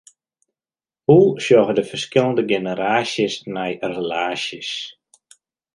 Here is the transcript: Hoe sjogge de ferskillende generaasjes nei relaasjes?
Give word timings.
Hoe 1.09 1.33
sjogge 1.45 1.73
de 1.77 1.85
ferskillende 1.91 2.43
generaasjes 2.53 3.35
nei 3.55 3.71
relaasjes? 3.93 4.71